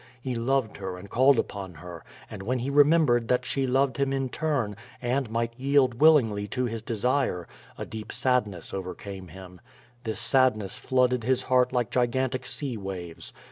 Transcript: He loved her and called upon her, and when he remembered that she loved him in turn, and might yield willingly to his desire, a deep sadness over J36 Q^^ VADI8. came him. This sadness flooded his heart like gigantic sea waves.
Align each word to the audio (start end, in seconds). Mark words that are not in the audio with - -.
He 0.19 0.33
loved 0.33 0.77
her 0.77 0.97
and 0.97 1.11
called 1.11 1.37
upon 1.37 1.75
her, 1.75 2.03
and 2.27 2.41
when 2.41 2.57
he 2.57 2.71
remembered 2.71 3.27
that 3.27 3.45
she 3.45 3.67
loved 3.67 3.97
him 3.97 4.11
in 4.11 4.29
turn, 4.29 4.75
and 4.99 5.29
might 5.29 5.53
yield 5.59 5.93
willingly 6.01 6.47
to 6.47 6.65
his 6.65 6.81
desire, 6.81 7.47
a 7.77 7.85
deep 7.85 8.11
sadness 8.11 8.73
over 8.73 8.95
J36 8.95 8.97
Q^^ 8.97 8.97
VADI8. 8.97 9.03
came 9.03 9.27
him. 9.27 9.61
This 10.03 10.19
sadness 10.19 10.75
flooded 10.75 11.23
his 11.23 11.43
heart 11.43 11.71
like 11.71 11.91
gigantic 11.91 12.47
sea 12.47 12.77
waves. 12.77 13.31